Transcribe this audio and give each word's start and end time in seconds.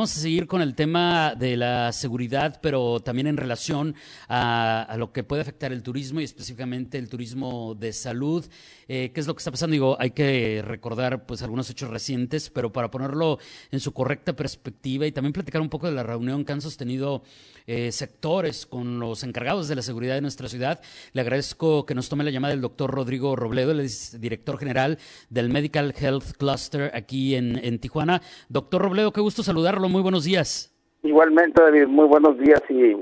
Vamos 0.00 0.16
a 0.16 0.20
seguir 0.20 0.46
con 0.46 0.62
el 0.62 0.74
tema 0.74 1.34
de 1.34 1.58
la 1.58 1.92
seguridad, 1.92 2.58
pero 2.62 3.00
también 3.00 3.26
en 3.26 3.36
relación 3.36 3.94
a, 4.30 4.94
lo 4.96 5.12
que 5.12 5.24
puede 5.24 5.42
afectar 5.42 5.74
el 5.74 5.82
turismo 5.82 6.22
y 6.22 6.24
específicamente 6.24 6.96
el 6.96 7.10
turismo 7.10 7.74
de 7.74 7.92
salud. 7.92 8.46
Eh, 8.88 9.10
¿Qué 9.12 9.20
es 9.20 9.26
lo 9.26 9.34
que 9.34 9.40
está 9.40 9.50
pasando? 9.50 9.74
Digo, 9.74 9.98
hay 10.00 10.12
que 10.12 10.62
recordar 10.64 11.26
pues 11.26 11.42
algunos 11.42 11.68
hechos 11.68 11.90
recientes, 11.90 12.48
pero 12.48 12.72
para 12.72 12.90
ponerlo 12.90 13.38
en 13.70 13.78
su 13.78 13.92
correcta 13.92 14.34
perspectiva 14.34 15.06
y 15.06 15.12
también 15.12 15.34
platicar 15.34 15.60
un 15.60 15.68
poco 15.68 15.86
de 15.86 15.92
la 15.92 16.02
reunión 16.02 16.46
que 16.46 16.52
han 16.54 16.62
sostenido 16.62 17.22
eh, 17.66 17.92
sectores 17.92 18.64
con 18.64 19.00
los 19.00 19.22
encargados 19.22 19.68
de 19.68 19.76
la 19.76 19.82
seguridad 19.82 20.14
de 20.14 20.22
nuestra 20.22 20.48
ciudad. 20.48 20.80
Le 21.12 21.20
agradezco 21.20 21.84
que 21.84 21.94
nos 21.94 22.08
tome 22.08 22.24
la 22.24 22.30
llamada 22.30 22.54
el 22.54 22.62
doctor 22.62 22.90
Rodrigo 22.90 23.36
Robledo, 23.36 23.72
el 23.72 23.90
director 24.18 24.58
general 24.58 24.98
del 25.28 25.50
Medical 25.50 25.94
Health 25.94 26.38
Cluster 26.38 26.90
aquí 26.94 27.34
en, 27.34 27.60
en 27.62 27.78
Tijuana. 27.78 28.22
Doctor 28.48 28.80
Robledo, 28.80 29.12
qué 29.12 29.20
gusto 29.20 29.42
saludarlo 29.42 29.89
muy 29.90 30.02
buenos 30.02 30.24
días. 30.24 30.72
Igualmente, 31.02 31.62
David, 31.62 31.86
muy 31.86 32.06
buenos 32.06 32.38
días 32.38 32.62
y 32.68 32.94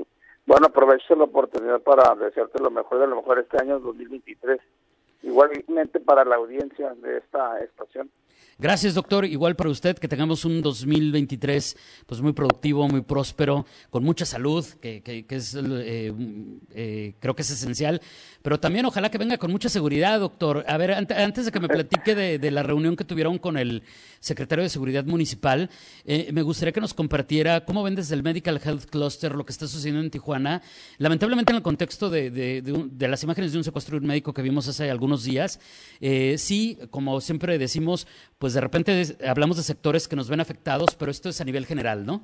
bueno, 0.45 0.65
aprovecho 0.65 1.15
la 1.15 1.25
oportunidad 1.25 1.79
para 1.81 2.15
desearte 2.15 2.61
lo 2.61 2.71
mejor 2.71 2.99
de 2.99 3.07
lo 3.07 3.17
mejor 3.17 3.39
este 3.39 3.61
año 3.61 3.79
2023. 3.79 4.59
Igualmente 5.21 5.99
para 5.99 6.23
la 6.25 6.35
audiencia 6.35 6.93
de 6.95 7.17
esta 7.17 7.59
estación. 7.59 8.09
Gracias, 8.61 8.93
doctor. 8.93 9.23
Igual 9.23 9.55
para 9.55 9.69
usted, 9.69 9.97
que 9.97 10.09
tengamos 10.09 10.43
un 10.43 10.61
2023 10.61 11.77
pues 12.05 12.19
muy 12.19 12.33
productivo, 12.33 12.89
muy 12.89 12.99
próspero, 12.99 13.65
con 13.89 14.03
mucha 14.03 14.25
salud, 14.25 14.65
que, 14.81 15.01
que, 15.01 15.25
es, 15.29 15.55
eh, 15.55 16.13
eh, 16.71 17.13
creo 17.21 17.35
que 17.37 17.43
es 17.43 17.51
esencial, 17.51 18.01
pero 18.41 18.59
también 18.59 18.85
ojalá 18.85 19.09
que 19.09 19.17
venga 19.17 19.37
con 19.37 19.49
mucha 19.49 19.69
seguridad, 19.69 20.19
doctor. 20.19 20.65
A 20.67 20.75
ver, 20.75 20.91
antes 20.91 21.45
de 21.45 21.53
que 21.53 21.59
me 21.61 21.69
platique 21.69 22.15
de, 22.15 22.51
la 22.51 22.61
reunión 22.61 22.97
que 22.97 23.05
tuvieron 23.05 23.37
con 23.37 23.55
el 23.55 23.81
secretario 24.19 24.63
de 24.63 24.69
Seguridad 24.69 25.05
Municipal, 25.05 25.69
eh, 26.03 26.29
me 26.33 26.41
gustaría 26.41 26.73
que 26.73 26.81
nos 26.81 26.93
compartiera 26.93 27.63
cómo 27.63 27.81
ven 27.81 27.95
desde 27.95 28.15
el 28.15 28.23
Medical 28.23 28.59
Health 28.61 28.89
Cluster 28.89 29.35
lo 29.35 29.45
que 29.45 29.53
está 29.53 29.67
sucediendo 29.67 30.01
en 30.01 30.11
Tijuana, 30.11 30.61
lamentablemente 30.97 31.53
en 31.53 31.57
el 31.57 31.63
contexto 31.63 32.09
de, 32.09 32.29
de 32.29 33.07
las 33.07 33.23
imágenes 33.23 33.53
de 33.53 33.57
un 33.57 33.63
secuestro 33.63 34.01
médico 34.01 34.33
que 34.33 34.41
vimos 34.41 34.67
hace 34.67 34.91
algunos 35.09 35.23
días. 35.23 35.59
sí, 36.37 36.77
como 36.91 37.19
siempre 37.21 37.57
decimos, 37.57 38.07
pues 38.37 38.53
de 38.53 38.61
repente 38.61 39.03
hablamos 39.27 39.57
de 39.57 39.63
sectores 39.63 40.07
que 40.07 40.15
nos 40.15 40.29
ven 40.29 40.39
afectados, 40.39 40.95
pero 40.95 41.11
esto 41.11 41.29
es 41.29 41.41
a 41.41 41.45
nivel 41.45 41.65
general, 41.65 42.05
¿no? 42.05 42.21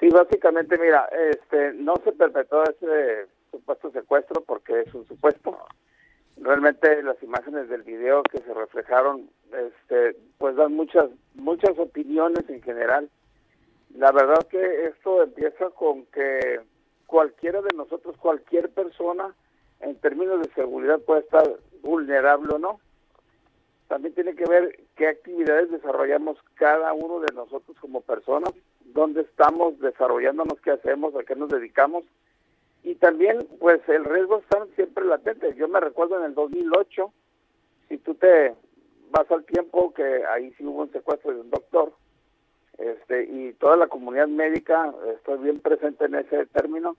Sí, 0.00 0.08
básicamente, 0.08 0.78
mira, 0.78 1.08
este, 1.30 1.74
no 1.74 1.94
se 2.02 2.12
perpetró 2.12 2.64
ese 2.64 3.26
supuesto 3.50 3.90
secuestro 3.90 4.42
porque 4.42 4.80
es 4.80 4.94
un 4.94 5.06
supuesto. 5.06 5.58
Realmente 6.38 7.02
las 7.02 7.22
imágenes 7.22 7.68
del 7.68 7.82
video 7.82 8.22
que 8.22 8.38
se 8.38 8.54
reflejaron, 8.54 9.28
este, 9.52 10.16
pues 10.38 10.56
dan 10.56 10.72
muchas, 10.72 11.10
muchas 11.34 11.78
opiniones 11.78 12.48
en 12.48 12.62
general. 12.62 13.10
La 13.94 14.10
verdad 14.12 14.46
que 14.48 14.86
esto 14.86 15.22
empieza 15.22 15.68
con 15.70 16.06
que 16.06 16.60
cualquiera 17.06 17.60
de 17.60 17.76
nosotros, 17.76 18.16
cualquier 18.16 18.70
persona, 18.70 19.34
en 19.80 19.96
términos 19.96 20.40
de 20.40 20.52
seguridad 20.54 21.00
puede 21.00 21.20
estar 21.20 21.48
vulnerable 21.82 22.54
o 22.54 22.58
no 22.58 22.80
también 23.90 24.14
tiene 24.14 24.36
que 24.36 24.44
ver 24.44 24.78
qué 24.94 25.08
actividades 25.08 25.68
desarrollamos 25.68 26.38
cada 26.54 26.92
uno 26.92 27.18
de 27.18 27.34
nosotros 27.34 27.76
como 27.80 28.02
personas, 28.02 28.52
dónde 28.84 29.22
estamos 29.22 29.80
desarrollándonos, 29.80 30.60
qué 30.60 30.70
hacemos, 30.70 31.12
a 31.16 31.24
qué 31.24 31.34
nos 31.34 31.48
dedicamos. 31.48 32.04
Y 32.84 32.94
también, 32.94 33.48
pues 33.58 33.80
el 33.88 34.04
riesgo 34.04 34.38
está 34.38 34.64
siempre 34.76 35.04
latente. 35.04 35.56
Yo 35.56 35.66
me 35.66 35.80
recuerdo 35.80 36.20
en 36.20 36.26
el 36.26 36.34
2008, 36.34 37.12
si 37.88 37.98
tú 37.98 38.14
te 38.14 38.54
vas 39.10 39.28
al 39.28 39.44
tiempo, 39.44 39.92
que 39.92 40.24
ahí 40.24 40.54
sí 40.56 40.64
hubo 40.64 40.82
un 40.82 40.92
secuestro 40.92 41.34
de 41.34 41.40
un 41.40 41.50
doctor, 41.50 41.92
este, 42.78 43.24
y 43.24 43.54
toda 43.54 43.76
la 43.76 43.88
comunidad 43.88 44.28
médica, 44.28 44.94
estoy 45.16 45.38
bien 45.38 45.58
presente 45.58 46.04
en 46.04 46.14
ese 46.14 46.46
término, 46.46 46.96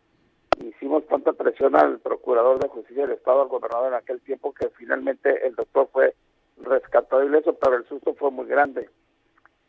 hicimos 0.59 1.05
tanta 1.07 1.33
presión 1.33 1.75
al 1.75 1.99
procurador 1.99 2.59
de 2.59 2.69
justicia 2.69 3.03
del 3.03 3.17
Estado, 3.17 3.41
al 3.41 3.47
gobernador 3.47 3.87
en 3.89 3.93
aquel 3.95 4.21
tiempo, 4.21 4.53
que 4.53 4.69
finalmente 4.69 5.45
el 5.45 5.55
doctor 5.55 5.89
fue 5.91 6.15
rescató 6.57 7.23
ileso, 7.23 7.53
pero 7.53 7.77
el 7.77 7.85
susto 7.85 8.13
fue 8.13 8.31
muy 8.31 8.45
grande. 8.45 8.89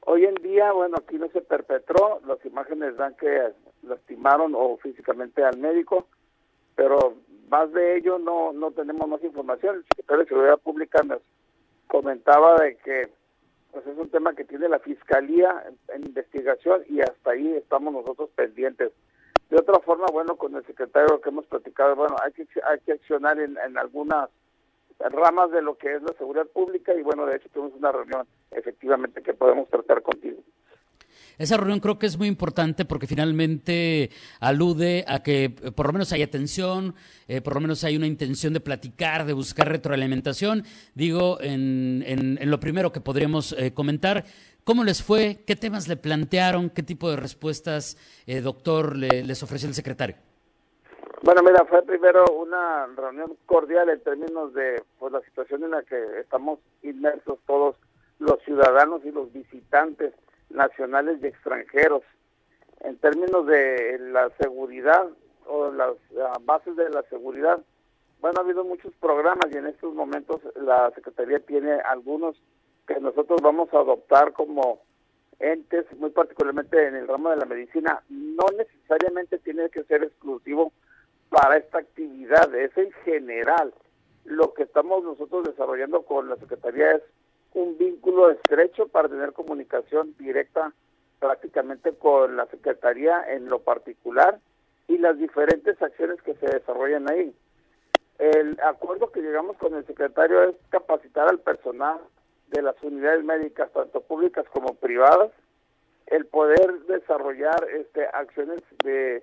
Hoy 0.05 0.25
en 0.25 0.35
día, 0.37 0.73
bueno, 0.73 0.97
aquí 0.99 1.17
no 1.17 1.29
se 1.29 1.41
perpetró, 1.41 2.21
las 2.27 2.45
imágenes 2.45 2.97
dan 2.97 3.15
que 3.15 3.53
lastimaron 3.83 4.53
o 4.55 4.77
físicamente 4.79 5.45
al 5.45 5.59
médico, 5.59 6.07
pero 6.75 7.15
más 7.49 7.73
de 7.73 7.97
ello 7.97 8.19
no, 8.19 8.53
no 8.53 8.73
tenemos 8.73 9.07
más 9.09 9.23
información. 9.23 9.77
El 9.77 9.85
secretario 9.85 10.25
de 10.25 10.29
Seguridad 10.29 10.59
Pública 10.59 11.03
nos 11.05 11.21
comentaba 11.87 12.57
de 12.57 12.77
que 12.79 13.11
pues 13.73 13.87
es 13.87 13.97
un 13.97 14.09
tema 14.11 14.35
que 14.35 14.45
tiene 14.45 14.69
la 14.69 14.79
Fiscalía 14.81 15.65
en, 15.89 16.05
investigación 16.05 16.83
y 16.89 17.01
hasta 17.01 17.31
ahí 17.31 17.55
estamos 17.55 17.93
nosotros 17.93 18.31
pendientes. 18.35 18.93
De 19.53 19.59
otra 19.59 19.81
forma, 19.81 20.07
bueno, 20.11 20.37
con 20.37 20.57
el 20.57 20.65
secretario 20.65 21.21
que 21.21 21.29
hemos 21.29 21.45
platicado, 21.45 21.95
bueno, 21.95 22.17
hay 22.25 22.33
que, 22.33 22.47
hay 22.65 22.81
que 22.87 22.93
accionar 22.93 23.39
en, 23.39 23.59
en 23.59 23.77
algunas 23.77 24.31
ramas 24.99 25.51
de 25.51 25.61
lo 25.61 25.77
que 25.77 25.95
es 25.95 26.03
la 26.03 26.15
seguridad 26.15 26.47
pública 26.47 26.95
y 26.95 27.03
bueno, 27.03 27.27
de 27.27 27.37
hecho 27.37 27.51
tuvimos 27.51 27.75
una 27.77 27.93
reunión 27.93 28.27
efectivamente 28.51 29.23
que 29.23 29.35
podemos 29.35 29.69
tratar 29.69 30.01
contigo. 30.01 30.41
Esa 31.39 31.57
reunión 31.57 31.81
creo 31.81 31.99
que 31.99 32.07
es 32.07 32.19
muy 32.19 32.29
importante 32.29 32.85
porque 32.85 33.07
finalmente 33.07 34.11
alude 34.41 35.05
a 35.09 35.23
que 35.23 35.45
eh, 35.45 35.73
por 35.75 35.87
lo 35.87 35.93
menos 35.93 36.13
hay 36.13 36.23
atención, 36.23 36.95
eh, 37.29 37.41
por 37.41 37.55
lo 37.55 37.61
menos 37.61 37.85
hay 37.85 37.97
una 37.97 38.07
intención 38.07 38.53
de 38.53 38.61
platicar, 38.61 39.25
de 39.25 39.33
buscar 39.33 39.69
retroalimentación. 39.69 40.65
Digo, 40.95 41.41
en, 41.41 42.05
en, 42.07 42.51
lo 42.51 42.61
primero 42.61 42.93
que 42.93 43.01
podríamos 43.01 43.55
eh, 43.59 43.73
comentar, 43.75 44.25
¿cómo 44.65 44.85
les 44.85 45.03
fue? 45.03 45.43
¿Qué 45.47 45.57
temas 45.57 45.89
le 45.89 45.97
plantearon? 45.97 46.71
¿Qué 46.71 46.83
tipo 46.83 47.11
de 47.11 47.17
respuestas, 47.17 47.97
doctor, 48.43 48.97
les 48.97 49.43
ofreció 49.43 49.69
el 49.69 49.75
secretario? 49.75 50.17
Bueno, 51.23 51.43
mira, 51.43 51.65
fue 51.67 51.83
primero 51.83 52.25
una 52.37 52.87
reunión 52.97 53.37
cordial 53.47 53.89
en 53.89 54.01
términos 54.01 54.53
de 54.55 54.83
pues 54.99 55.13
la 55.13 55.21
situación 55.21 55.63
en 55.63 55.71
la 55.71 55.83
que 55.83 56.21
estamos 56.21 56.59
inmersos 56.83 57.39
todos 57.47 57.77
los 58.19 58.41
ciudadanos 58.43 59.05
y 59.05 59.13
los 59.13 59.33
visitantes 59.33 60.15
nacionales 60.53 61.19
y 61.23 61.27
extranjeros. 61.27 62.03
En 62.81 62.97
términos 62.99 63.47
de 63.47 63.99
la 63.99 64.31
seguridad 64.41 65.09
o 65.47 65.71
las 65.71 65.95
bases 66.45 66.77
de 66.77 66.91
la 66.91 67.03
seguridad, 67.05 67.61
bueno, 68.21 68.39
ha 68.39 68.45
habido 68.45 68.65
muchos 68.65 68.93
programas 69.01 69.47
y 69.53 69.57
en 69.57 69.67
estos 69.67 69.95
momentos 69.95 70.41
la 70.55 70.91
Secretaría 70.95 71.41
tiene 71.41 71.73
algunos 71.73 72.37
que 72.87 73.01
nosotros 73.01 73.41
vamos 73.43 73.73
a 73.73 73.79
adoptar 73.79 74.33
como 74.33 74.81
entes, 75.39 75.87
muy 75.99 76.11
particularmente 76.11 76.87
en 76.87 76.95
el 76.95 77.09
ramo 77.09 77.31
de 77.31 77.37
la 77.37 77.45
medicina. 77.45 78.03
No 78.09 78.47
necesariamente 78.57 79.39
tiene 79.39 79.69
que 79.71 79.85
ser 79.85 80.05
exclusivo 80.05 80.73
para 81.29 81.57
esta 81.57 81.79
actividad, 81.79 82.55
es 82.55 82.77
en 82.77 82.93
general. 83.05 83.75
Lo 84.25 84.55
que 84.55 84.65
estamos 84.65 85.03
nosotros 85.03 85.45
desarrollando 85.45 86.03
con 86.03 86.29
la 86.29 86.37
Secretaría 86.37 86.93
es 86.93 87.03
un 87.55 87.77
vínculo 87.79 88.31
estrecho 88.31 88.89
para 88.89 89.09
tener 89.09 89.33
comunicación 89.33 90.15
directa 90.19 90.73
prácticamente 91.21 91.93
con 91.93 92.37
la 92.37 92.47
Secretaría 92.47 93.25
en 93.33 93.49
lo 93.49 93.61
particular 93.61 94.41
y 94.89 94.99
las 94.99 95.19
diferentes 95.19 95.81
acciones 95.81 96.21
que 96.23 96.35
se 96.35 96.47
desarrollan 96.47 97.09
ahí. 97.11 97.35
El 98.19 98.59
acuerdo 98.61 99.11
que 99.11 99.23
llegamos 99.23 99.57
con 99.57 99.75
el 99.75 99.87
secretario 99.87 100.43
es 100.45 100.57
capacitar 100.71 101.29
al 101.29 101.41
personal 101.41 101.99
de 102.49 102.63
las 102.63 102.81
unidades 102.83 103.25
médicas, 103.25 103.73
tanto 103.73 104.01
públicas 104.01 104.45
como 104.53 104.75
privadas, 104.75 105.31
el 106.07 106.27
poder 106.27 106.81
desarrollar 106.87 107.67
este, 107.73 108.07
acciones 108.07 108.61
de 108.85 109.23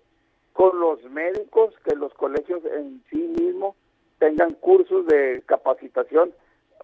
con 0.53 0.79
los 0.79 1.01
médicos, 1.03 1.73
que 1.85 1.95
los 1.95 2.13
colegios 2.15 2.61
en 2.65 3.01
sí 3.09 3.33
mismos 3.39 3.75
tengan 4.17 4.53
cursos 4.55 5.05
de 5.07 5.43
capacitación 5.45 6.33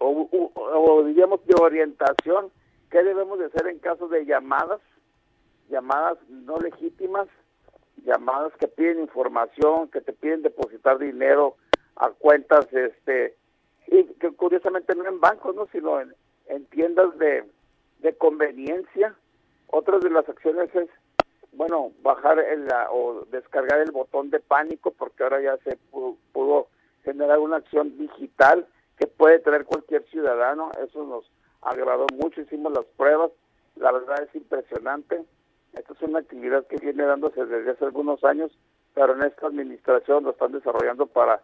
o, 0.00 1.02
diríamos 1.04 1.44
de 1.46 1.54
orientación, 1.60 2.50
qué 2.90 3.02
debemos 3.02 3.38
de 3.38 3.46
hacer 3.46 3.66
en 3.66 3.78
caso 3.78 4.08
de 4.08 4.24
llamadas, 4.24 4.80
llamadas 5.68 6.18
no 6.28 6.58
legítimas, 6.58 7.28
llamadas 8.04 8.52
que 8.58 8.68
piden 8.68 9.00
información, 9.00 9.88
que 9.88 10.00
te 10.00 10.12
piden 10.12 10.42
depositar 10.42 10.98
dinero 10.98 11.56
a 11.96 12.10
cuentas, 12.10 12.66
este, 12.72 13.36
y 13.86 14.04
que 14.14 14.30
curiosamente 14.32 14.94
no 14.94 15.06
en 15.06 15.20
bancos, 15.20 15.54
¿no? 15.54 15.66
sino 15.72 16.00
en, 16.00 16.14
en 16.46 16.66
tiendas 16.66 17.16
de, 17.18 17.44
de 18.00 18.16
conveniencia. 18.16 19.14
Otras 19.68 20.00
de 20.02 20.10
las 20.10 20.28
acciones 20.28 20.72
es 20.74 20.88
bueno, 21.56 21.92
bajar 22.02 22.38
el, 22.38 22.68
o 22.90 23.24
descargar 23.30 23.80
el 23.80 23.90
botón 23.90 24.30
de 24.30 24.40
pánico 24.40 24.92
porque 24.92 25.22
ahora 25.22 25.40
ya 25.40 25.56
se 25.58 25.78
pudo, 25.90 26.68
generar 27.02 27.38
una 27.38 27.56
acción 27.56 27.96
digital 27.96 28.66
que 28.96 29.06
puede 29.06 29.38
traer 29.40 29.64
cualquier 29.64 30.04
ciudadano. 30.08 30.70
Eso 30.82 31.04
nos 31.04 31.30
agradó 31.62 32.06
mucho, 32.14 32.40
hicimos 32.40 32.72
las 32.72 32.84
pruebas, 32.96 33.30
la 33.76 33.92
verdad 33.92 34.22
es 34.22 34.34
impresionante. 34.34 35.24
Esta 35.74 35.92
es 35.92 36.02
una 36.02 36.20
actividad 36.20 36.66
que 36.66 36.76
viene 36.76 37.04
dándose 37.04 37.44
desde 37.44 37.70
hace 37.70 37.84
algunos 37.84 38.24
años, 38.24 38.50
pero 38.94 39.14
en 39.14 39.22
esta 39.22 39.46
administración 39.46 40.24
lo 40.24 40.30
están 40.30 40.52
desarrollando 40.52 41.06
para 41.06 41.42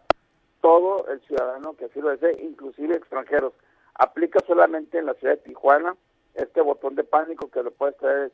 todo 0.61 1.07
el 1.09 1.21
ciudadano 1.21 1.75
que 1.75 1.85
así 1.85 2.01
lo 2.01 2.09
desee, 2.09 2.41
inclusive 2.41 2.95
extranjeros. 2.95 3.53
Aplica 3.95 4.39
solamente 4.47 4.97
en 4.97 5.05
la 5.05 5.13
ciudad 5.15 5.35
de 5.35 5.43
Tijuana 5.43 5.95
este 6.33 6.61
botón 6.61 6.95
de 6.95 7.03
pánico 7.03 7.51
que 7.51 7.61
lo 7.61 7.71
puedes 7.71 7.95
traer 7.97 8.31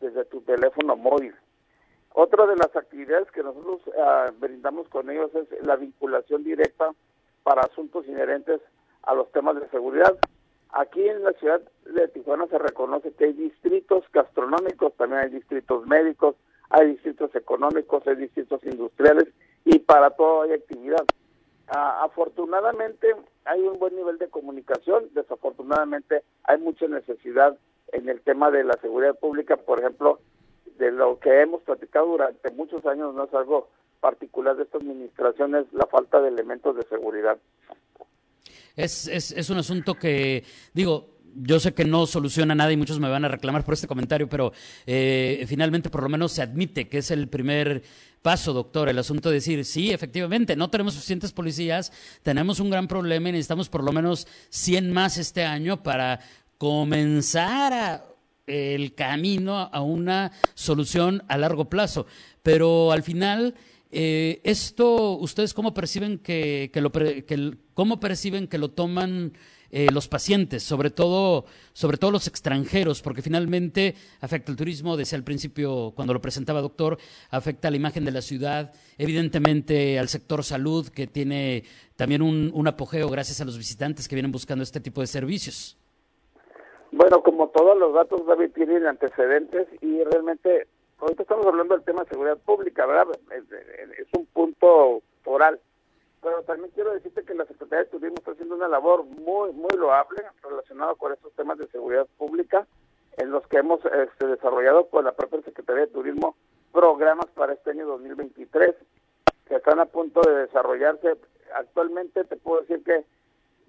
desde 0.00 0.24
tu 0.24 0.40
teléfono 0.40 0.96
móvil. 0.96 1.34
Otra 2.14 2.46
de 2.46 2.56
las 2.56 2.74
actividades 2.74 3.30
que 3.30 3.42
nosotros 3.42 3.80
ah, 3.98 4.30
brindamos 4.38 4.88
con 4.88 5.10
ellos 5.10 5.30
es 5.34 5.66
la 5.66 5.76
vinculación 5.76 6.44
directa 6.44 6.92
para 7.42 7.62
asuntos 7.62 8.06
inherentes 8.06 8.60
a 9.02 9.14
los 9.14 9.30
temas 9.32 9.60
de 9.60 9.68
seguridad. 9.70 10.16
Aquí 10.70 11.06
en 11.06 11.22
la 11.22 11.32
ciudad 11.34 11.60
de 11.84 12.08
Tijuana 12.08 12.46
se 12.46 12.58
reconoce 12.58 13.12
que 13.12 13.26
hay 13.26 13.32
distritos 13.34 14.04
gastronómicos, 14.12 14.94
también 14.96 15.22
hay 15.22 15.30
distritos 15.30 15.86
médicos, 15.86 16.36
hay 16.70 16.92
distritos 16.92 17.34
económicos, 17.34 18.06
hay 18.06 18.16
distritos 18.16 18.64
industriales 18.64 19.28
y 19.64 19.78
para 19.80 20.10
todo 20.10 20.42
hay 20.42 20.52
actividad. 20.52 21.04
Ah, 21.68 22.02
afortunadamente 22.04 23.14
hay 23.44 23.60
un 23.60 23.78
buen 23.78 23.94
nivel 23.96 24.18
de 24.18 24.28
comunicación, 24.28 25.08
desafortunadamente 25.12 26.22
hay 26.44 26.58
mucha 26.58 26.86
necesidad 26.86 27.56
en 27.92 28.08
el 28.08 28.20
tema 28.22 28.50
de 28.50 28.64
la 28.64 28.74
seguridad 28.80 29.18
pública, 29.18 29.56
por 29.56 29.78
ejemplo, 29.78 30.20
de 30.78 30.90
lo 30.90 31.18
que 31.18 31.42
hemos 31.42 31.62
platicado 31.62 32.06
durante 32.06 32.50
muchos 32.52 32.84
años, 32.86 33.14
no 33.14 33.24
es 33.24 33.34
algo 33.34 33.68
particular 34.02 34.56
de 34.56 34.64
esta 34.64 34.78
administración, 34.78 35.54
es 35.54 35.72
la 35.72 35.86
falta 35.86 36.20
de 36.20 36.28
elementos 36.28 36.76
de 36.76 36.82
seguridad. 36.82 37.38
Es, 38.74 39.06
es, 39.06 39.30
es 39.30 39.48
un 39.48 39.58
asunto 39.58 39.94
que, 39.94 40.44
digo, 40.74 41.12
yo 41.34 41.60
sé 41.60 41.72
que 41.72 41.84
no 41.84 42.06
soluciona 42.06 42.54
nada 42.54 42.72
y 42.72 42.76
muchos 42.76 42.98
me 42.98 43.08
van 43.08 43.24
a 43.24 43.28
reclamar 43.28 43.64
por 43.64 43.74
este 43.74 43.86
comentario, 43.86 44.28
pero 44.28 44.52
eh, 44.86 45.44
finalmente 45.46 45.88
por 45.88 46.02
lo 46.02 46.08
menos 46.08 46.32
se 46.32 46.42
admite 46.42 46.88
que 46.88 46.98
es 46.98 47.10
el 47.10 47.28
primer 47.28 47.82
paso, 48.22 48.52
doctor, 48.52 48.88
el 48.88 48.98
asunto 48.98 49.28
de 49.28 49.36
decir, 49.36 49.64
sí, 49.64 49.92
efectivamente, 49.92 50.56
no 50.56 50.68
tenemos 50.68 50.94
suficientes 50.94 51.32
policías, 51.32 51.92
tenemos 52.22 52.60
un 52.60 52.70
gran 52.70 52.88
problema 52.88 53.28
y 53.28 53.32
necesitamos 53.32 53.68
por 53.68 53.84
lo 53.84 53.92
menos 53.92 54.26
100 54.50 54.92
más 54.92 55.16
este 55.16 55.44
año 55.44 55.82
para 55.82 56.20
comenzar 56.58 58.04
el 58.46 58.94
camino 58.94 59.70
a 59.72 59.80
una 59.80 60.32
solución 60.54 61.22
a 61.28 61.38
largo 61.38 61.66
plazo. 61.66 62.06
Pero 62.42 62.92
al 62.92 63.02
final 63.02 63.54
eh, 63.92 64.40
esto, 64.42 65.18
¿ustedes 65.18 65.52
cómo 65.52 65.74
perciben 65.74 66.18
que, 66.18 66.70
lo, 66.76 66.90
que, 66.90 67.56
cómo 67.74 68.00
perciben 68.00 68.48
que 68.48 68.56
lo 68.56 68.70
toman 68.70 69.34
eh, 69.70 69.88
los 69.92 70.08
pacientes, 70.08 70.62
sobre 70.62 70.90
todo, 70.90 71.44
sobre 71.74 71.98
todo 71.98 72.10
los 72.10 72.26
extranjeros, 72.26 73.02
porque 73.02 73.20
finalmente 73.20 73.94
afecta 74.20 74.50
el 74.50 74.56
turismo, 74.56 74.96
decía 74.96 75.18
al 75.18 75.24
principio 75.24 75.92
cuando 75.94 76.14
lo 76.14 76.20
presentaba 76.20 76.62
doctor, 76.62 76.98
afecta 77.30 77.68
a 77.68 77.70
la 77.70 77.76
imagen 77.76 78.04
de 78.04 78.12
la 78.12 78.22
ciudad, 78.22 78.72
evidentemente 78.96 79.98
al 79.98 80.08
sector 80.08 80.42
salud, 80.42 80.88
que 80.88 81.06
tiene 81.06 81.64
también 81.96 82.22
un, 82.22 82.50
un 82.54 82.68
apogeo 82.68 83.08
gracias 83.08 83.40
a 83.42 83.44
los 83.44 83.58
visitantes 83.58 84.08
que 84.08 84.14
vienen 84.14 84.32
buscando 84.32 84.62
este 84.62 84.80
tipo 84.80 85.02
de 85.02 85.06
servicios. 85.06 85.78
Bueno, 86.92 87.22
como 87.22 87.48
todos 87.48 87.78
los 87.78 87.94
datos, 87.94 88.26
David, 88.26 88.50
tienen 88.54 88.86
antecedentes 88.86 89.66
y 89.80 90.02
realmente 90.04 90.66
ahorita 91.02 91.22
estamos 91.22 91.46
hablando 91.46 91.74
del 91.74 91.84
tema 91.84 92.04
de 92.04 92.10
seguridad 92.10 92.38
pública, 92.38 92.86
¿verdad? 92.86 93.08
Es, 93.30 94.06
un 94.16 94.26
punto 94.26 95.02
oral. 95.24 95.60
Pero 96.22 96.42
también 96.44 96.70
quiero 96.74 96.92
decirte 96.92 97.24
que 97.24 97.34
la 97.34 97.44
Secretaría 97.46 97.84
de 97.84 97.90
Turismo 97.90 98.14
está 98.18 98.30
haciendo 98.30 98.54
una 98.54 98.68
labor 98.68 99.04
muy, 99.04 99.52
muy 99.52 99.76
loable 99.76 100.22
relacionada 100.42 100.94
con 100.94 101.12
estos 101.12 101.32
temas 101.32 101.58
de 101.58 101.66
seguridad 101.68 102.06
pública, 102.16 102.66
en 103.16 103.30
los 103.30 103.46
que 103.48 103.58
hemos 103.58 103.80
este, 103.84 104.26
desarrollado 104.26 104.88
con 104.88 105.04
la 105.04 105.12
propia 105.12 105.42
Secretaría 105.42 105.86
de 105.86 105.92
Turismo 105.92 106.36
programas 106.72 107.26
para 107.34 107.52
este 107.52 107.70
año 107.70 107.86
2023 107.86 108.74
que 109.46 109.56
están 109.56 109.80
a 109.80 109.86
punto 109.86 110.20
de 110.22 110.46
desarrollarse. 110.46 111.16
Actualmente 111.54 112.24
te 112.24 112.36
puedo 112.36 112.60
decir 112.60 112.82
que 112.84 113.04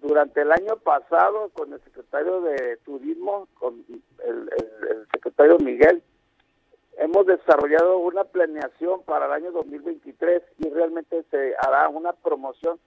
durante 0.01 0.41
el 0.41 0.51
año 0.51 0.77
pasado 0.77 1.49
con 1.49 1.73
el 1.73 1.81
secretario 1.81 2.41
de 2.41 2.77
Turismo, 2.85 3.47
con 3.55 3.83
el 4.23 5.07
secretario 5.11 5.57
Miguel, 5.57 6.03
hemos 6.97 7.25
desarrollado 7.25 7.97
una 7.97 8.23
planeación 8.23 9.03
para 9.03 9.25
el 9.25 9.31
año 9.31 9.51
2023 9.51 10.43
y 10.59 10.69
realmente 10.69 11.23
se 11.31 11.55
hará 11.59 11.89
una 11.89 12.13
promoción 12.13 12.79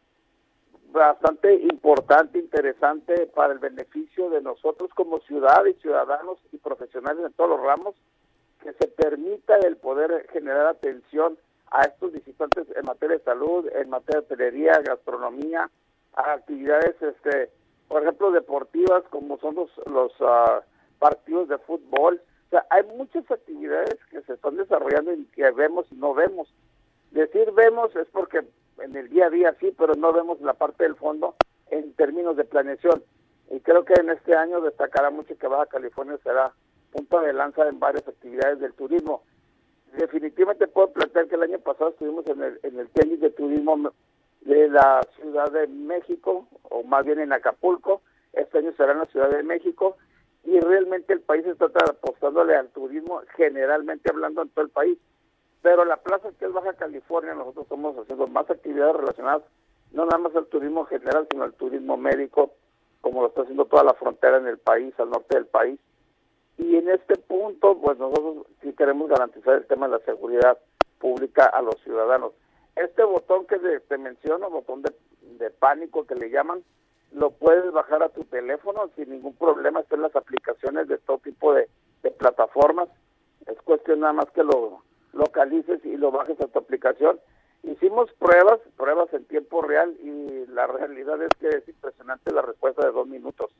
bastante 0.93 1.55
importante, 1.55 2.39
interesante 2.39 3.27
para 3.27 3.53
el 3.53 3.59
beneficio 3.59 4.31
de 4.31 4.41
nosotros 4.41 4.91
como 4.95 5.21
ciudad 5.21 5.65
y 5.67 5.75
ciudadanos 5.75 6.39
y 6.53 6.59
profesionales 6.59 7.25
en 7.27 7.33
todos 7.33 7.51
los 7.51 7.61
ramos, 7.61 7.95
que 8.63 8.73
se 8.73 8.89
permita 8.89 9.57
el 9.59 9.77
poder 9.77 10.27
generar 10.33 10.67
atención 10.67 11.37
a 11.71 11.83
estos 11.83 12.13
visitantes 12.13 12.67
en 12.75 12.85
materia 12.87 13.19
de 13.19 13.25
salud, 13.25 13.69
en 13.75 13.91
materia 13.91 14.21
de 14.21 14.27
hotelería, 14.27 14.81
gastronomía, 14.81 15.69
a 16.15 16.33
actividades, 16.33 17.01
este, 17.03 17.51
por 17.89 18.03
ejemplo, 18.03 18.31
deportivas 18.31 19.03
como 19.11 19.39
son 19.39 19.57
los, 19.57 19.71
los 19.87 20.13
ah, 20.21 20.63
partidos 20.99 21.49
de 21.49 21.59
fútbol, 21.59 22.21
o 22.47 22.51
sea, 22.51 22.67
hay 22.71 22.85
muchas 22.97 23.29
actividades 23.29 23.97
que 24.11 24.23
se 24.23 24.35
están 24.35 24.57
desarrollando 24.57 25.13
y 25.13 25.25
que 25.27 25.51
vemos 25.51 25.87
y 25.91 25.97
no 25.97 26.15
vemos. 26.15 26.49
Decir 27.11 27.51
vemos 27.53 27.95
es 27.97 28.07
porque 28.09 28.43
en 28.79 28.97
el 28.97 29.09
día 29.09 29.27
a 29.27 29.31
día 29.31 29.57
sí, 29.59 29.75
pero 29.77 29.95
no 29.95 30.13
vemos 30.13 30.41
la 30.41 30.55
parte 30.55 30.85
del 30.85 30.95
fondo 30.95 31.35
en 31.71 31.93
términos 31.95 32.37
de 32.37 32.45
planeación. 32.45 33.03
Y 33.51 33.61
creo 33.61 33.85
que 33.85 33.95
en 34.01 34.11
este 34.11 34.37
año 34.37 34.61
destacará 34.61 35.11
mucho 35.11 35.37
que 35.37 35.49
Baja 35.49 35.67
California 35.67 36.19
será 36.23 36.53
punto 36.93 37.21
de 37.21 37.33
lanza 37.33 37.69
en 37.69 37.81
varias 37.81 38.07
actividades 38.07 38.61
del 38.61 38.75
turismo. 38.75 39.23
Definitivamente 39.97 40.69
puedo 40.69 40.93
plantear 40.93 41.27
que 41.27 41.35
el 41.35 41.43
año 41.43 41.59
pasado 41.59 41.91
estuvimos 41.91 42.27
en 42.29 42.43
el, 42.43 42.61
en 42.63 42.79
el 42.79 42.89
tenis 42.91 43.21
de 43.21 43.31
turismo 43.31 43.93
de 44.43 44.69
la 44.69 45.01
Ciudad 45.17 45.51
de 45.51 45.67
México, 45.67 46.47
o 46.63 46.85
más 46.85 47.05
bien 47.05 47.19
en 47.19 47.33
Acapulco. 47.33 48.03
Este 48.33 48.59
año 48.59 48.73
será 48.77 48.93
en 48.93 48.99
la 48.99 49.07
Ciudad 49.07 49.31
de 49.31 49.43
México 49.43 49.97
y 50.47 50.61
realmente 50.61 51.13
el 51.13 51.21
país 51.21 51.45
está 51.47 51.67
apostándole 51.67 52.55
al 52.55 52.69
turismo, 52.69 53.21
generalmente 53.37 54.11
hablando 54.11 54.43
en 54.43 54.49
todo 54.51 54.65
el 54.65 54.71
país. 54.71 54.99
Pero 55.63 55.85
la 55.85 55.97
plaza 55.97 56.31
que 56.39 56.45
es 56.47 56.53
Baja 56.53 56.73
California, 56.75 57.35
nosotros 57.35 57.65
estamos 57.65 57.97
haciendo 57.99 58.27
más 58.29 58.49
actividades 58.49 58.97
relacionadas 58.97 59.43
no 59.93 60.05
nada 60.05 60.19
más 60.19 60.37
al 60.37 60.47
turismo 60.47 60.85
general, 60.85 61.27
sino 61.31 61.45
al 61.45 61.55
turismo 61.55 61.97
médico, 61.97 62.53
como 63.01 63.23
lo 63.23 63.29
está 63.29 63.43
haciendo 63.43 63.65
toda 63.67 63.85
la 63.85 63.95
frontera 63.95 64.39
en 64.39 64.47
el 64.47 64.59
país, 64.59 64.93
al 64.99 65.11
norte 65.11 65.37
del 65.37 65.47
país. 65.47 65.79
Y 66.59 66.77
en 66.77 66.89
este 66.91 67.17
punto, 67.17 67.79
pues 67.79 67.99
nosotros 67.99 68.47
sí 68.63 68.73
queremos 68.73 69.09
garantizar 69.09 69.55
el 69.57 69.67
tema 69.67 69.87
de 69.87 69.99
la 69.99 70.05
seguridad 70.05 70.59
pública 70.99 71.47
a 71.47 71.63
los 71.63 71.77
ciudadanos. 71.83 72.33
Este 72.75 73.05
botón 73.05 73.47
que 73.47 73.59
te 73.59 73.99
menciono, 73.99 74.51
botón 74.51 74.83
de, 74.83 74.93
de 75.39 75.51
pánico 75.51 76.07
que 76.07 76.15
le 76.15 76.31
llaman, 76.31 76.63
lo 77.13 77.31
puedes 77.31 77.73
bajar 77.73 78.03
a 78.03 78.09
tu 78.09 78.25
teléfono 78.25 78.91
sin 78.97 79.11
ningún 79.11 79.35
problema, 79.35 79.81
están 79.81 80.03
las 80.03 80.15
aplicaciones 80.17 80.89
de 80.89 80.99
todo 80.99 81.19
tipo 81.19 81.55
de, 81.55 81.69
plataformas, 82.19 82.89
es 83.47 83.61
cuestión 83.63 84.01
nada 84.01 84.13
más 84.13 84.31
que 84.31 84.45
lo 84.45 84.83
localices 85.13 85.85
y 85.85 85.97
lo 85.97 86.13
bajes 86.13 86.41
a 86.41 86.47
tu 86.47 86.61
aplicación. 86.61 87.19
Hicimos 87.65 88.13
pruebas, 88.13 88.61
pruebas 88.77 89.13
en 89.13 89.25
tiempo 89.25 89.61
real 89.61 89.93
y 90.01 90.47
la 90.47 90.69
realidad 90.69 91.21
es 91.21 91.31
que 91.41 91.49
es 91.49 91.69
impresionante 91.69 92.33
la 92.33 92.43
respuesta 92.43 92.87
de 92.87 92.93
dos 92.93 93.09
minutos. 93.09 93.51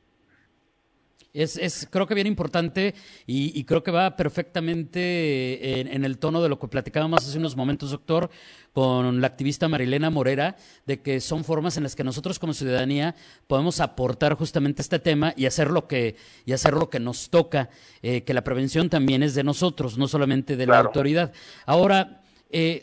Es, 1.33 1.55
es, 1.57 1.87
creo 1.91 2.07
que 2.07 2.15
bien 2.15 2.25
importante 2.25 2.95
y, 3.27 3.63
creo 3.65 3.83
que 3.83 3.91
va 3.91 4.15
perfectamente 4.15 5.79
en, 5.79 6.03
el 6.03 6.17
tono 6.17 6.41
de 6.41 6.49
lo 6.49 6.57
que 6.57 6.67
platicábamos 6.67 7.27
hace 7.27 7.37
unos 7.37 7.55
momentos, 7.55 7.91
doctor, 7.91 8.31
con 8.73 9.21
la 9.21 9.27
activista 9.27 9.67
Marilena 9.67 10.09
Morera, 10.09 10.55
de 10.87 11.01
que 11.01 11.21
son 11.21 11.43
formas 11.43 11.77
en 11.77 11.83
las 11.83 11.95
que 11.95 12.03
nosotros 12.03 12.39
como 12.39 12.53
ciudadanía 12.53 13.13
podemos 13.45 13.81
aportar 13.81 14.33
justamente 14.33 14.81
este 14.81 14.97
tema 14.97 15.33
y 15.37 15.45
hacer 15.45 15.69
lo 15.69 15.87
que, 15.87 16.15
y 16.45 16.53
hacer 16.53 16.73
lo 16.73 16.89
que 16.89 16.99
nos 16.99 17.29
toca, 17.29 17.69
eh, 18.01 18.23
que 18.23 18.33
la 18.33 18.43
prevención 18.43 18.89
también 18.89 19.21
es 19.21 19.35
de 19.35 19.43
nosotros, 19.43 19.97
no 19.97 20.07
solamente 20.07 20.55
de 20.55 20.65
la 20.65 20.79
autoridad. 20.79 21.33
Ahora, 21.67 22.23
eh, 22.49 22.81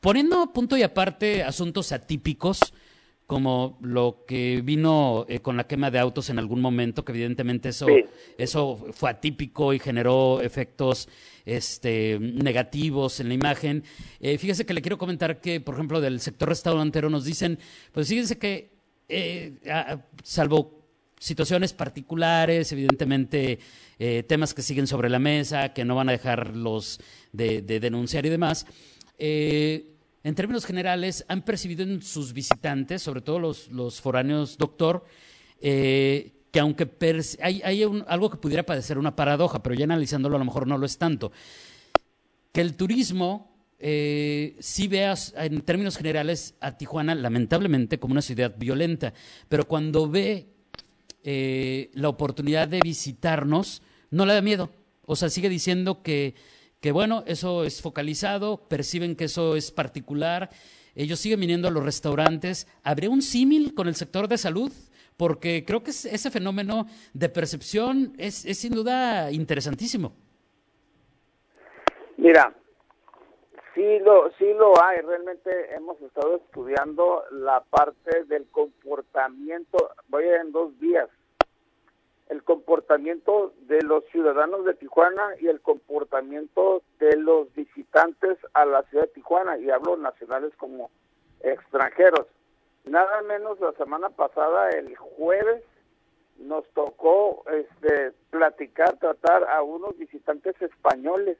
poniendo 0.00 0.52
punto 0.52 0.76
y 0.76 0.82
aparte 0.82 1.44
asuntos 1.44 1.92
atípicos, 1.92 2.60
como 3.26 3.78
lo 3.80 4.24
que 4.26 4.60
vino 4.62 5.26
eh, 5.28 5.40
con 5.40 5.56
la 5.56 5.66
quema 5.66 5.90
de 5.90 5.98
autos 5.98 6.30
en 6.30 6.38
algún 6.38 6.60
momento, 6.60 7.04
que 7.04 7.12
evidentemente 7.12 7.70
eso, 7.70 7.86
eso 8.38 8.76
fue 8.92 9.10
atípico 9.10 9.72
y 9.72 9.78
generó 9.78 10.40
efectos 10.40 11.08
este, 11.44 12.18
negativos 12.20 13.18
en 13.20 13.28
la 13.28 13.34
imagen. 13.34 13.82
Eh, 14.20 14.38
fíjese 14.38 14.64
que 14.64 14.74
le 14.74 14.82
quiero 14.82 14.96
comentar 14.96 15.40
que, 15.40 15.60
por 15.60 15.74
ejemplo, 15.74 16.00
del 16.00 16.20
sector 16.20 16.48
restaurantero 16.48 17.10
nos 17.10 17.24
dicen, 17.24 17.58
pues 17.92 18.08
fíjense 18.08 18.38
que, 18.38 18.70
eh, 19.08 19.54
salvo 20.22 20.86
situaciones 21.18 21.72
particulares, 21.72 22.70
evidentemente 22.72 23.58
temas 24.26 24.52
que 24.52 24.60
siguen 24.60 24.86
sobre 24.86 25.08
la 25.08 25.18
mesa, 25.18 25.72
que 25.72 25.86
no 25.86 25.94
van 25.94 26.10
a 26.10 26.12
dejarlos 26.12 27.00
de, 27.32 27.62
de 27.62 27.80
denunciar 27.80 28.26
y 28.26 28.28
demás, 28.28 28.66
eh, 29.18 29.95
en 30.26 30.34
términos 30.34 30.66
generales, 30.66 31.24
han 31.28 31.42
percibido 31.42 31.84
en 31.84 32.02
sus 32.02 32.32
visitantes, 32.32 33.00
sobre 33.00 33.20
todo 33.20 33.38
los, 33.38 34.00
foráneos, 34.00 34.58
doctor, 34.58 35.04
eh, 35.60 36.32
que 36.50 36.58
aunque 36.58 36.90
hay, 37.40 37.62
hay 37.62 37.84
algo 38.08 38.28
que 38.28 38.36
pudiera 38.36 38.64
parecer 38.64 38.98
una 38.98 39.14
paradoja, 39.14 39.62
pero 39.62 39.76
ya 39.76 39.84
analizándolo 39.84 40.34
a 40.34 40.40
lo 40.40 40.44
mejor 40.44 40.66
no 40.66 40.78
lo 40.78 40.84
es 40.84 40.98
tanto. 40.98 41.30
que 42.50 42.60
el 42.60 42.74
turismo 42.74 43.56
eh, 43.78 44.56
sí 44.58 44.88
veas 44.88 45.32
en 45.36 45.60
términos 45.60 45.96
generales 45.96 46.56
a 46.58 46.76
Tijuana 46.76 47.14
lamentablemente 47.14 48.00
como 48.00 48.10
una 48.10 48.22
ciudad 48.22 48.52
violenta, 48.58 49.14
pero 49.48 49.68
cuando 49.68 50.10
ve 50.10 50.48
eh, 51.22 51.92
la 51.94 52.08
oportunidad 52.08 52.66
de 52.66 52.80
visitarnos, 52.82 53.80
no 54.10 54.26
le 54.26 54.34
da 54.34 54.42
miedo. 54.42 54.72
O 55.02 55.14
sea, 55.14 55.30
sigue 55.30 55.48
diciendo 55.48 56.02
que, 56.02 56.34
que, 56.80 56.92
bueno, 56.92 57.24
eso 57.26 57.64
es 57.64 57.82
focalizado, 57.82 58.68
perciben 58.68 59.16
que 59.16 59.24
eso 59.24 59.56
es 59.56 59.70
particular, 59.70 60.50
ellos 60.94 61.20
siguen 61.20 61.40
viniendo 61.40 61.68
a 61.68 61.70
los 61.70 61.84
restaurantes. 61.84 62.66
¿Habría 62.82 63.10
un 63.10 63.22
símil 63.22 63.74
con 63.74 63.88
el 63.88 63.94
sector 63.94 64.28
de 64.28 64.38
salud? 64.38 64.72
Porque 65.16 65.64
creo 65.66 65.82
que 65.82 65.90
ese 65.90 66.30
fenómeno 66.30 66.86
de 67.12 67.28
percepción 67.28 68.14
es, 68.18 68.44
es 68.44 68.58
sin 68.58 68.72
duda 68.72 69.30
interesantísimo. 69.30 70.14
Mira, 72.16 72.54
Sí 73.76 73.98
lo, 73.98 74.30
sí 74.38 74.54
lo 74.54 74.72
hay. 74.82 75.00
Realmente 75.02 75.50
hemos 75.74 76.00
estado 76.00 76.36
estudiando 76.36 77.24
la 77.30 77.60
parte 77.60 78.24
del 78.24 78.46
comportamiento, 78.50 79.90
voy 80.08 80.24
en 80.24 80.50
dos 80.50 80.80
días, 80.80 81.10
el 82.28 82.42
comportamiento 82.42 83.52
de 83.62 83.82
los 83.82 84.04
ciudadanos 84.06 84.64
de 84.64 84.74
Tijuana 84.74 85.22
y 85.40 85.48
el 85.48 85.60
comportamiento 85.60 86.82
de 86.98 87.16
los 87.16 87.52
visitantes 87.54 88.38
a 88.54 88.64
la 88.64 88.82
ciudad 88.84 89.04
de 89.04 89.12
Tijuana, 89.12 89.58
y 89.58 89.70
hablo 89.70 89.96
nacionales 89.96 90.52
como 90.56 90.90
extranjeros. 91.40 92.26
Nada 92.84 93.22
menos 93.22 93.60
la 93.60 93.72
semana 93.72 94.10
pasada, 94.10 94.70
el 94.70 94.96
jueves, 94.96 95.62
nos 96.38 96.68
tocó 96.74 97.44
este, 97.50 98.12
platicar, 98.30 98.98
tratar 98.98 99.48
a 99.48 99.62
unos 99.62 99.96
visitantes 99.96 100.60
españoles 100.60 101.38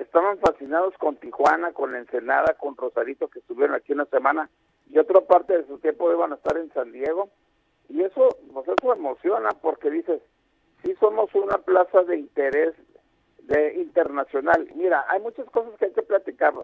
estaban 0.00 0.38
fascinados 0.38 0.94
con 0.98 1.16
Tijuana, 1.16 1.72
con 1.72 1.94
Ensenada, 1.94 2.54
con 2.54 2.76
Rosarito, 2.76 3.28
que 3.28 3.40
estuvieron 3.40 3.76
aquí 3.76 3.92
una 3.92 4.06
semana, 4.06 4.48
y 4.88 4.98
otra 4.98 5.20
parte 5.20 5.56
de 5.56 5.66
su 5.66 5.78
tiempo 5.78 6.10
iban 6.10 6.32
a 6.32 6.36
estar 6.36 6.56
en 6.56 6.72
San 6.72 6.90
Diego. 6.90 7.28
Y 7.90 8.02
eso, 8.02 8.28
pues 8.52 8.68
eso 8.68 8.92
emociona 8.92 9.50
porque 9.60 9.90
dices, 9.90 10.22
sí 10.82 10.94
somos 11.00 11.34
una 11.34 11.58
plaza 11.58 12.02
de 12.04 12.18
interés 12.18 12.74
de 13.42 13.74
internacional. 13.74 14.68
Mira, 14.76 15.04
hay 15.08 15.20
muchas 15.20 15.46
cosas 15.50 15.72
que 15.78 15.86
hay 15.86 15.92
que 15.92 16.02
platicar. 16.02 16.54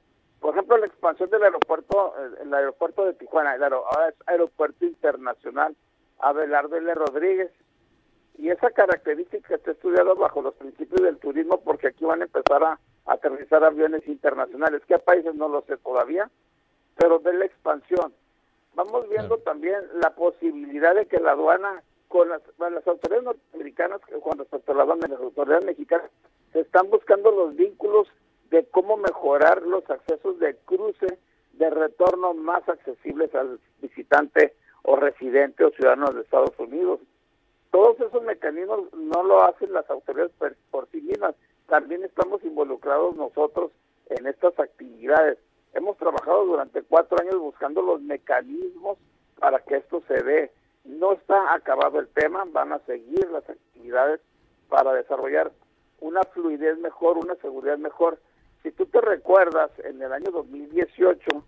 Por 0.41 0.55
ejemplo, 0.55 0.79
la 0.79 0.87
expansión 0.87 1.29
del 1.31 1.43
aeropuerto, 1.43 2.15
el 2.41 2.55
aeropuerto 2.55 3.05
de 3.05 3.15
Tijuana, 3.15 3.57
el 3.57 3.63
ahora 3.65 4.09
es 4.09 4.15
aeropuerto 4.27 4.85
internacional 4.85 5.75
Abelardo 6.21 6.77
L. 6.77 6.95
Rodríguez. 6.95 7.51
Y 8.39 8.51
esa 8.51 8.71
característica 8.71 9.55
está 9.55 9.73
estudiada 9.73 10.13
bajo 10.15 10.43
los 10.43 10.55
principios 10.55 11.03
del 11.03 11.19
turismo 11.19 11.61
porque 11.65 11.89
aquí 11.89 12.05
van 12.05 12.21
a 12.21 12.27
empezar 12.27 12.63
a 12.63 12.79
aterrizar 13.07 13.65
aviones 13.65 14.07
internacionales. 14.07 14.83
¿Qué 14.87 14.99
países? 14.99 15.35
No 15.35 15.49
lo 15.49 15.63
sé 15.63 15.77
todavía, 15.79 16.31
pero 16.97 17.19
de 17.19 17.33
la 17.33 17.47
expansión. 17.47 18.13
Vamos 18.77 19.09
viendo 19.09 19.39
también 19.39 19.81
la 20.03 20.15
posibilidad 20.15 20.95
de 20.95 21.07
que 21.07 21.19
la 21.19 21.33
aduana, 21.33 21.83
con 22.09 22.29
las, 22.29 22.43
las 22.59 22.87
autoridades 22.87 23.25
norteamericanas, 23.25 24.03
cuando 24.21 24.45
respecto 24.45 24.73
a 24.73 24.75
la 24.75 24.83
aduana, 24.83 25.09
las 25.09 25.19
autoridades 25.19 25.65
mexicanas, 25.65 26.11
se 26.53 26.61
están 26.61 26.91
buscando 26.91 27.31
los 27.31 27.57
vínculos 27.57 28.07
de 28.51 28.67
cómo 28.67 28.99
mejorar 28.99 29.63
los 29.63 29.89
accesos 29.89 30.39
de 30.41 30.57
cruce, 30.67 31.19
de 31.55 31.71
retorno 31.71 32.35
más 32.35 32.69
accesibles 32.69 33.35
al 33.35 33.59
visitante 33.81 34.55
o 34.83 34.97
residente 34.97 35.65
o 35.65 35.71
ciudadano 35.71 36.13
de 36.13 36.21
Estados 36.21 36.53
Unidos. 36.59 37.01
Todos 37.71 37.99
esos 37.99 38.23
mecanismos 38.25 38.93
no 38.93 39.23
lo 39.23 39.43
hacen 39.43 39.73
las 39.73 39.89
autoridades 39.89 40.33
por 40.71 40.87
sí 40.93 41.01
mismas, 41.01 41.35
también 41.67 42.05
estamos 42.05 42.45
involucrados 42.45 43.17
nosotros 43.17 43.73
en 44.11 44.27
estas 44.27 44.59
actividades. 44.59 45.39
Hemos 45.75 45.97
trabajado 45.99 46.47
durante 46.47 46.83
cuatro 46.83 47.19
años 47.21 47.39
buscando 47.39 47.83
los 47.83 48.01
mecanismos 48.01 48.99
para 49.39 49.61
que 49.61 49.77
esto 49.77 50.03
se 50.09 50.23
dé. 50.23 50.53
No 50.85 51.13
está 51.13 51.53
acabado 51.53 51.99
el 51.99 52.09
tema, 52.09 52.45
van 52.53 52.73
a 52.73 52.79
seguir 52.81 53.29
las 53.31 53.49
actividades 53.49 54.21
para 54.69 54.93
desarrollar 54.93 55.53
una 56.01 56.23
fluidez 56.23 56.79
mejor, 56.79 57.19
una 57.19 57.35
seguridad 57.37 57.79
mejor. 57.79 58.19
Si 58.63 58.71
tú 58.73 58.87
te 58.87 59.01
recuerdas, 59.01 59.71
en 59.85 60.01
el 60.03 60.13
año 60.13 60.31
2018 60.31 61.45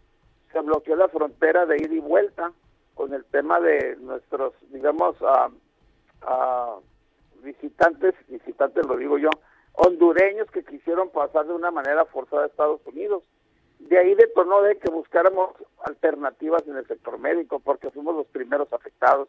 se 0.52 0.60
bloqueó 0.60 0.96
la 0.96 1.08
frontera 1.08 1.66
de 1.66 1.76
ida 1.76 1.94
y 1.94 2.00
vuelta 2.00 2.52
con 2.94 3.12
el 3.12 3.24
tema 3.26 3.60
de 3.60 3.96
nuestros, 3.96 4.54
digamos, 4.70 5.16
visitantes, 7.42 8.14
visitantes 8.28 8.86
lo 8.86 8.96
digo 8.96 9.18
yo, 9.18 9.30
hondureños 9.72 10.50
que 10.50 10.64
quisieron 10.64 11.10
pasar 11.10 11.46
de 11.46 11.54
una 11.54 11.70
manera 11.70 12.04
forzada 12.06 12.44
a 12.44 12.46
Estados 12.46 12.80
Unidos. 12.86 13.22
De 13.78 13.98
ahí 13.98 14.14
detonó 14.14 14.62
de 14.62 14.76
que 14.78 14.90
buscáramos 14.90 15.50
alternativas 15.84 16.66
en 16.66 16.76
el 16.76 16.86
sector 16.86 17.18
médico, 17.18 17.60
porque 17.60 17.90
fuimos 17.90 18.14
los 18.14 18.26
primeros 18.26 18.72
afectados. 18.72 19.28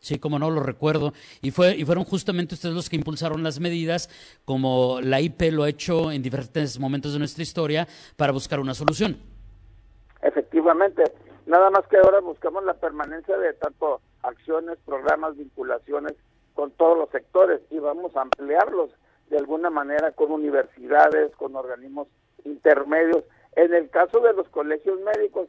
Sí, 0.00 0.18
como 0.18 0.38
no 0.38 0.50
lo 0.50 0.62
recuerdo. 0.62 1.12
Y, 1.42 1.50
fue, 1.50 1.76
y 1.76 1.84
fueron 1.84 2.04
justamente 2.04 2.54
ustedes 2.54 2.74
los 2.74 2.88
que 2.88 2.96
impulsaron 2.96 3.42
las 3.42 3.60
medidas, 3.60 4.08
como 4.44 5.00
la 5.02 5.20
IP 5.20 5.52
lo 5.52 5.64
ha 5.64 5.68
hecho 5.68 6.12
en 6.12 6.22
diferentes 6.22 6.78
momentos 6.78 7.12
de 7.12 7.18
nuestra 7.18 7.42
historia, 7.42 7.86
para 8.16 8.32
buscar 8.32 8.60
una 8.60 8.74
solución. 8.74 9.18
Efectivamente. 10.22 11.04
Nada 11.46 11.70
más 11.70 11.86
que 11.86 11.96
ahora 11.96 12.20
buscamos 12.20 12.64
la 12.64 12.74
permanencia 12.74 13.36
de 13.38 13.54
tanto 13.54 14.00
acciones, 14.22 14.78
programas, 14.84 15.36
vinculaciones 15.36 16.14
con 16.54 16.70
todos 16.72 16.98
los 16.98 17.10
sectores 17.10 17.60
y 17.70 17.78
vamos 17.78 18.14
a 18.16 18.22
ampliarlos 18.22 18.90
de 19.30 19.38
alguna 19.38 19.70
manera 19.70 20.12
con 20.12 20.32
universidades, 20.32 21.34
con 21.36 21.56
organismos 21.56 22.08
intermedios. 22.44 23.24
En 23.56 23.74
el 23.74 23.90
caso 23.90 24.20
de 24.20 24.32
los 24.32 24.48
colegios 24.48 25.00
médicos, 25.00 25.48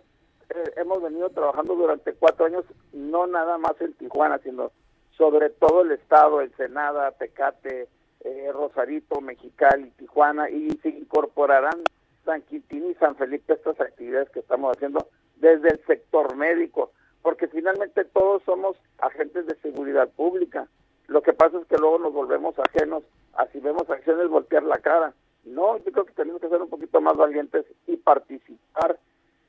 eh, 0.49 0.71
hemos 0.77 1.01
venido 1.01 1.29
trabajando 1.29 1.75
durante 1.75 2.13
cuatro 2.13 2.45
años, 2.45 2.65
no 2.93 3.27
nada 3.27 3.57
más 3.57 3.79
en 3.81 3.93
Tijuana, 3.93 4.39
sino 4.39 4.71
sobre 5.17 5.49
todo 5.49 5.81
el 5.81 5.91
estado, 5.91 6.41
Ensenada, 6.41 7.11
Tecate, 7.11 7.87
eh, 8.21 8.51
Rosarito, 8.53 9.21
Mexicali, 9.21 9.91
Tijuana, 9.91 10.49
y 10.49 10.71
se 10.81 10.89
incorporarán 10.89 11.83
San 12.25 12.41
Quintín 12.43 12.89
y 12.89 12.95
San 12.95 13.15
Felipe 13.15 13.53
estas 13.53 13.79
actividades 13.79 14.29
que 14.29 14.39
estamos 14.39 14.75
haciendo 14.75 15.07
desde 15.35 15.69
el 15.69 15.85
sector 15.85 16.35
médico, 16.35 16.91
porque 17.21 17.47
finalmente 17.47 18.05
todos 18.05 18.41
somos 18.43 18.77
agentes 18.99 19.45
de 19.45 19.55
seguridad 19.57 20.09
pública 20.09 20.67
lo 21.09 21.23
que 21.23 21.33
pasa 21.33 21.57
es 21.57 21.65
que 21.65 21.77
luego 21.77 21.97
nos 21.97 22.13
volvemos 22.13 22.55
ajenos 22.59 23.03
a 23.33 23.47
si 23.47 23.59
vemos 23.59 23.89
acciones 23.89 24.29
voltear 24.29 24.61
la 24.61 24.77
cara. 24.77 25.13
No, 25.45 25.77
yo 25.77 25.91
creo 25.91 26.05
que 26.05 26.13
tenemos 26.13 26.41
que 26.41 26.49
ser 26.49 26.61
un 26.61 26.69
poquito 26.69 27.01
más 27.01 27.15
valientes 27.15 27.65
y 27.87 27.97
participar. 27.97 28.99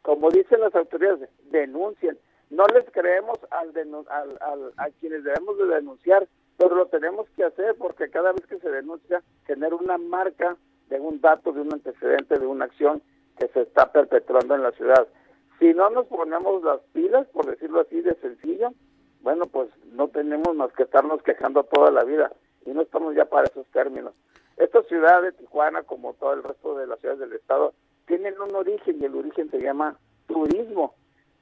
Como 0.03 0.31
dicen 0.31 0.61
las 0.61 0.75
autoridades, 0.75 1.29
denuncien. 1.51 2.19
No 2.51 2.67
les 2.67 2.91
creemos 2.91 3.39
al, 3.51 3.73
al, 4.09 4.73
a 4.77 4.91
quienes 4.99 5.23
debemos 5.23 5.57
de 5.59 5.67
denunciar, 5.67 6.27
pero 6.57 6.75
lo 6.75 6.87
tenemos 6.87 7.29
que 7.37 7.45
hacer 7.45 7.77
porque 7.77 8.11
cada 8.11 8.33
vez 8.33 8.45
que 8.47 8.59
se 8.59 8.71
denuncia 8.71 9.23
genera 9.47 9.77
una 9.77 9.99
marca 9.99 10.57
de 10.89 10.99
un 10.99 11.21
dato, 11.21 11.53
de 11.53 11.61
un 11.61 11.73
antecedente, 11.73 12.39
de 12.39 12.47
una 12.47 12.65
acción 12.65 13.03
que 13.39 13.49
se 13.49 13.63
está 13.63 13.93
perpetuando 13.93 14.55
en 14.55 14.63
la 14.63 14.73
ciudad. 14.73 15.07
Si 15.59 15.73
no 15.75 15.91
nos 15.91 16.07
ponemos 16.07 16.63
las 16.65 16.81
pilas, 16.93 17.27
por 17.29 17.47
decirlo 17.47 17.81
así 17.81 18.01
de 18.01 18.15
sencillo, 18.17 18.73
bueno, 19.21 19.47
pues 19.47 19.69
no 19.93 20.09
tenemos 20.09 20.55
más 20.57 20.73
que 20.73 20.83
estarnos 20.85 21.23
quejando 21.23 21.65
toda 21.65 21.91
la 21.91 22.05
vida 22.05 22.33
y 22.67 22.71
no 22.71 22.83
estamos 22.83 23.15
ya 23.15 23.27
para 23.27 23.47
esos 23.47 23.67
términos. 23.69 24.15
Esta 24.61 24.83
ciudad 24.83 25.23
de 25.23 25.33
Tijuana, 25.33 25.85
como 25.85 26.13
todo 26.13 26.35
el 26.35 26.43
resto 26.43 26.77
de 26.77 26.87
las 26.87 27.01
ciudades 27.01 27.21
del 27.21 27.33
estado, 27.33 27.73
tienen 28.07 28.39
un 28.39 28.55
origen 28.55 28.99
y 29.01 29.07
el 29.07 29.15
origen 29.15 29.51
se 29.51 29.59
llama 29.59 29.97
turismo. 30.27 30.95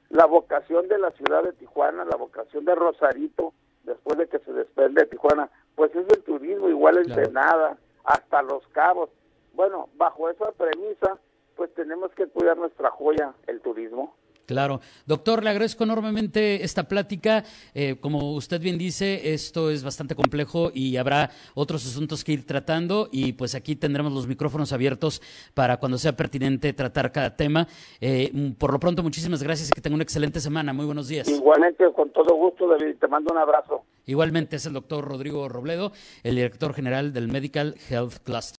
La 0.07 0.25
vocación 0.25 0.87
de 0.87 0.97
la 0.97 1.11
ciudad 1.11 1.43
de 1.43 1.51
Tijuana, 1.51 2.05
la 2.05 2.15
vocación 2.15 2.63
de 2.63 2.75
Rosarito, 2.75 3.53
después 3.83 4.17
de 4.17 4.27
que 4.27 4.39
se 4.39 4.53
desprende 4.53 5.01
de 5.01 5.07
Tijuana, 5.07 5.49
pues 5.75 5.93
es 5.97 6.07
el 6.07 6.23
turismo, 6.23 6.69
igual 6.69 6.97
en 6.97 7.13
Senada, 7.13 7.77
hasta 8.05 8.41
Los 8.41 8.65
Cabos. 8.69 9.09
Bueno, 9.53 9.89
bajo 9.97 10.29
esa 10.29 10.53
premisa, 10.53 11.19
pues 11.57 11.73
tenemos 11.73 12.13
que 12.13 12.27
cuidar 12.27 12.55
nuestra 12.55 12.89
joya, 12.89 13.33
el 13.47 13.59
turismo. 13.59 14.15
Claro. 14.49 14.79
Doctor, 15.05 15.43
le 15.43 15.51
agradezco 15.51 15.83
enormemente 15.83 16.63
esta 16.63 16.87
plática. 16.87 17.43
Eh, 17.75 17.97
como 17.99 18.33
usted 18.33 18.59
bien 18.59 18.79
dice, 18.79 19.31
esto 19.31 19.69
es 19.69 19.83
bastante 19.83 20.15
complejo 20.15 20.71
y 20.73 20.97
habrá 20.97 21.29
otros 21.53 21.85
asuntos 21.85 22.23
que 22.23 22.31
ir 22.31 22.47
tratando 22.47 23.09
y 23.11 23.33
pues 23.33 23.53
aquí 23.53 23.75
tendremos 23.75 24.11
los 24.11 24.25
micrófonos 24.25 24.73
abiertos 24.73 25.21
para 25.53 25.77
cuando 25.77 25.99
sea 25.99 26.15
pertinente 26.15 26.73
tratar 26.73 27.11
cada 27.11 27.35
tema. 27.35 27.67
Eh, 28.01 28.31
mm, 28.33 28.53
por 28.53 28.73
lo 28.73 28.79
pronto, 28.79 29.03
muchísimas 29.03 29.43
gracias 29.43 29.69
y 29.69 29.71
que 29.71 29.81
tenga 29.81 29.93
una 29.93 30.03
excelente 30.03 30.39
semana. 30.39 30.73
Muy 30.73 30.87
buenos 30.87 31.07
días. 31.07 31.29
Igualmente, 31.29 31.85
con 31.93 32.09
todo 32.09 32.33
gusto, 32.33 32.67
David. 32.67 32.95
Te 32.99 33.07
mando 33.07 33.31
un 33.31 33.37
abrazo. 33.37 33.83
Igualmente 34.07 34.55
es 34.55 34.65
el 34.65 34.73
doctor 34.73 35.05
Rodrigo 35.05 35.47
Robledo, 35.47 35.91
el 36.23 36.33
director 36.33 36.73
general 36.73 37.13
del 37.13 37.27
Medical 37.27 37.75
Health 37.87 38.23
Cluster. 38.23 38.58